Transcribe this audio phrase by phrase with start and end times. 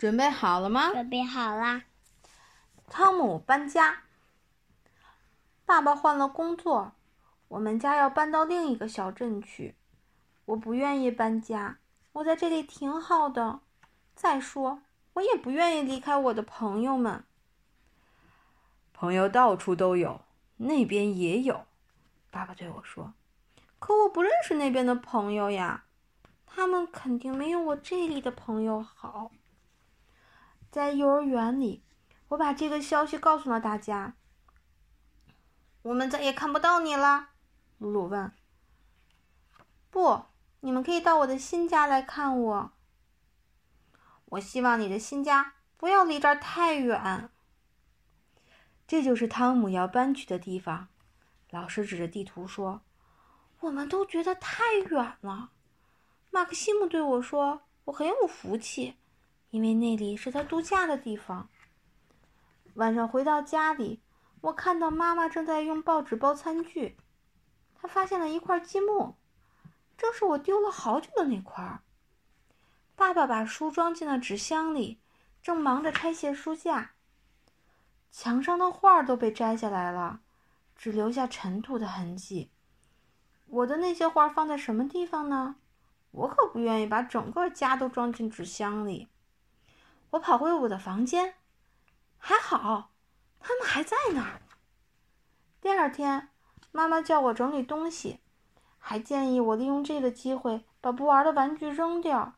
[0.00, 0.92] 准备好了吗？
[0.92, 1.82] 准备好啦。
[2.88, 4.04] 汤姆搬家。
[5.66, 6.92] 爸爸换了工作，
[7.48, 9.76] 我们家要搬到另一个小镇去。
[10.46, 11.76] 我不愿意搬家，
[12.12, 13.60] 我在这里挺好的。
[14.14, 14.80] 再说，
[15.12, 17.22] 我也不愿意离开我的朋友们。
[18.94, 20.22] 朋友到处都有，
[20.56, 21.66] 那边也有。
[22.30, 23.12] 爸爸对我说
[23.78, 25.84] ：“可我不认识那边的朋友呀，
[26.46, 29.30] 他们肯定没有我这里的朋友好。”
[30.70, 31.82] 在幼儿园里，
[32.28, 34.14] 我把这个消息告诉了大家。
[35.82, 37.30] 我们再也看不到你了，
[37.78, 38.30] 鲁鲁问。
[39.90, 40.26] 不，
[40.60, 42.72] 你们可以到我的新家来看我。
[44.26, 47.30] 我希望你的新家不要离这儿太远。
[48.86, 50.86] 这就是汤姆要搬去的地方。
[51.50, 52.82] 老师指着地图说
[53.58, 55.50] ：“我们都觉得太远了。”
[56.30, 58.94] 马克西姆对我说：“我很有福气。”
[59.50, 61.48] 因为那里是他度假的地方。
[62.74, 64.00] 晚上回到家里，
[64.40, 66.96] 我看到妈妈正在用报纸包餐具。
[67.74, 69.16] 她发现了一块积木，
[69.96, 71.80] 正是我丢了好久的那块。
[72.94, 74.98] 爸爸把书装进了纸箱里，
[75.42, 76.92] 正忙着拆卸书架。
[78.10, 80.20] 墙上的画都被摘下来了，
[80.76, 82.50] 只留下尘土的痕迹。
[83.46, 85.56] 我的那些画放在什么地方呢？
[86.12, 89.08] 我可不愿意把整个家都装进纸箱里。
[90.10, 91.34] 我跑回我的房间，
[92.18, 92.90] 还好，
[93.38, 94.42] 他们还在那儿。
[95.60, 96.30] 第二天，
[96.72, 98.20] 妈妈叫我整理东西，
[98.78, 102.34] 还建议我利用这个机会把不玩的玩具扔掉。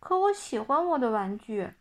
[0.00, 1.74] 可我喜欢我的玩具，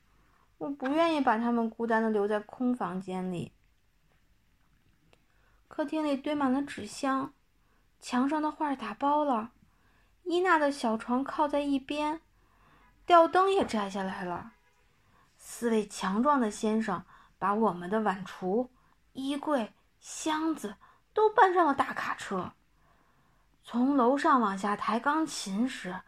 [0.57, 3.53] 我不愿意把它们孤单的留在空房间里。
[5.67, 7.33] 客厅里堆满了纸箱，
[7.99, 9.51] 墙上的画打包了，
[10.23, 12.19] 伊娜的小床靠在一边，
[13.05, 14.55] 吊灯也摘下来了。
[15.59, 17.03] 四位强壮的先生
[17.39, 18.69] 把我们的碗橱、
[19.13, 20.75] 衣柜、箱子
[21.15, 22.51] 都搬上了大卡车。
[23.63, 26.01] 从楼上往下抬钢琴时，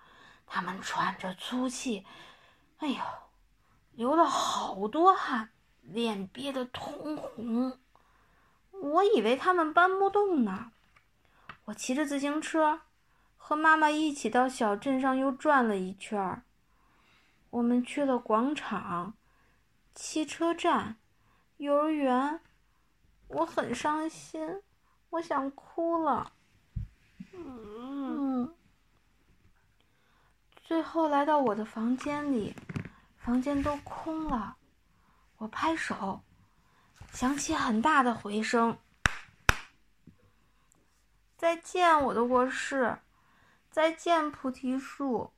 [0.46, 2.06] 他们喘着粗气，
[2.78, 3.01] 哎呦，
[3.94, 5.50] 流了好多汗，
[5.81, 7.79] 脸憋得通红。
[8.69, 10.72] 我以为他们搬不动呢。
[11.66, 12.81] 我骑着自行车，
[13.35, 16.44] 和妈妈一起到小镇上又转了一圈。
[17.50, 19.16] 我们去了广场。
[20.02, 20.96] 汽车站，
[21.58, 22.40] 幼儿园，
[23.28, 24.62] 我很伤心，
[25.10, 26.32] 我想哭了。
[27.34, 28.56] 嗯，
[30.64, 32.56] 最后来到我的房间里，
[33.18, 34.56] 房间都空了。
[35.36, 36.22] 我拍手，
[37.12, 38.78] 响起很大的回声。
[41.36, 43.00] 再见，我的卧室，
[43.70, 45.34] 再见，菩提树，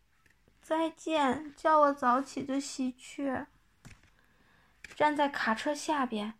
[0.62, 3.48] 再见，叫我早起的喜鹊。
[4.96, 6.34] 站在卡车下边，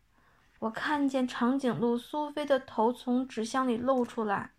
[0.60, 4.52] 我看见长颈鹿苏菲的头从纸箱里露出来。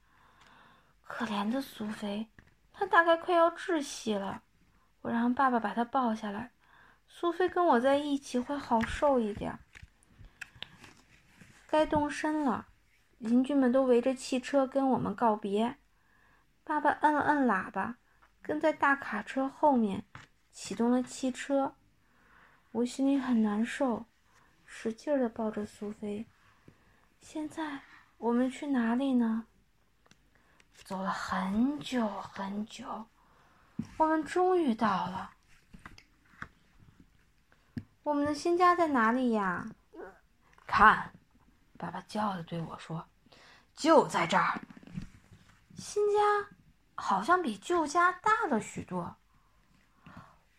[1.04, 2.28] 可怜的苏菲，
[2.72, 4.42] 她大概快要窒息了。
[5.02, 6.52] 我让爸爸把她抱下来。
[7.06, 9.58] 苏菲跟我在一起会好受一点。
[11.66, 12.69] 该动身了，
[13.19, 15.76] 邻居们都围着汽车跟我们告别。
[16.64, 17.97] 爸爸摁了摁喇叭，
[18.41, 20.04] 跟在大卡车后面，
[20.50, 21.75] 启动了汽车。
[22.72, 24.06] 我心里很难受，
[24.65, 26.27] 使劲的抱着苏菲。
[27.21, 27.81] 现在
[28.16, 29.44] 我们去哪里呢？
[30.82, 33.06] 走了很久很久，
[33.99, 35.32] 我们终于到了。
[38.03, 39.66] 我们的新家在哪里呀？
[40.66, 41.12] 看，
[41.78, 43.06] 爸爸骄傲的对我说
[43.77, 44.61] ：“就在这儿。”
[45.77, 46.49] 新家
[46.94, 49.15] 好像比旧家大了许多。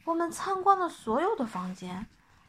[0.05, 2.05] 我们参观了所有的房间，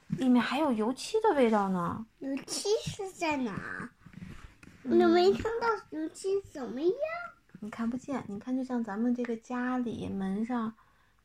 [0.08, 2.04] 里面还有油漆的味道呢。
[2.18, 3.90] 油漆是在哪？
[4.82, 6.92] 你没看到油漆怎么样。
[7.60, 8.24] 你看不见？
[8.28, 10.74] 你看，就像咱们这个家里门上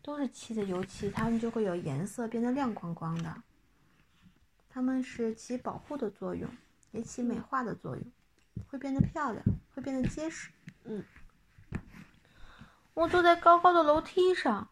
[0.03, 3.35] 都是漆的油漆，它们就会有颜色，变得亮光光的。
[4.69, 6.47] 它们是起保护的作用，
[6.91, 8.05] 也起美化的作用，
[8.69, 9.43] 会变得漂亮，
[9.73, 10.51] 会变得结实。
[10.83, 11.03] 嗯。
[12.93, 14.69] 我坐在高高的楼梯上。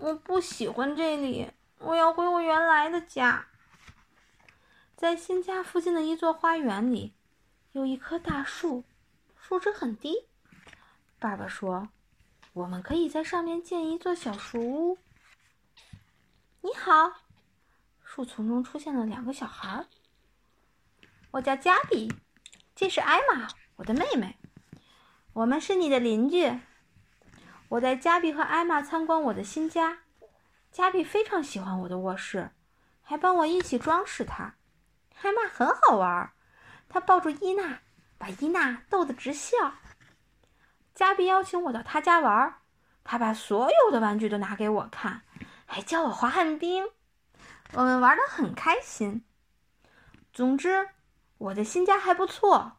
[0.00, 3.48] 我不喜欢这里，我要回我原来的家。
[4.96, 7.12] 在新家附近的一座花园里，
[7.72, 8.82] 有一棵大树，
[9.38, 10.26] 树枝很低。
[11.18, 11.90] 爸爸说
[12.54, 14.98] ：“我们可以在上面建一座小树屋。”
[16.62, 17.12] 你好，
[18.02, 19.84] 树丛中出现了两个小孩。
[21.32, 22.10] 我叫加比，
[22.74, 24.38] 这是艾玛，我的妹妹。
[25.34, 26.58] 我们是你的邻居。
[27.70, 29.98] 我带加比和艾玛参观我的新家，
[30.72, 32.50] 加比非常喜欢我的卧室，
[33.00, 34.56] 还帮我一起装饰它。
[35.22, 36.32] 艾玛很好玩，
[36.88, 37.78] 他抱住伊娜，
[38.18, 39.74] 把伊娜逗得直笑。
[40.96, 42.56] 加比邀请我到他家玩，
[43.04, 45.22] 他把所有的玩具都拿给我看，
[45.64, 46.88] 还教我滑旱冰。
[47.74, 49.24] 我们玩得很开心。
[50.32, 50.88] 总之，
[51.38, 52.78] 我的新家还不错。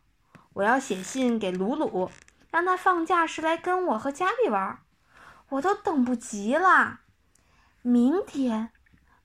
[0.51, 2.11] 我要写信给鲁鲁，
[2.51, 4.79] 让他放假时来跟我和加比玩。
[5.49, 6.99] 我都等不及了。
[7.81, 8.71] 明天，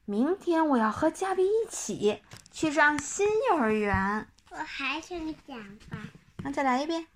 [0.06, 4.26] 明天我要和加比一起去上新幼儿园。
[4.50, 5.58] 我还想讲
[5.90, 5.98] 吧。
[6.38, 7.06] 那再来一遍。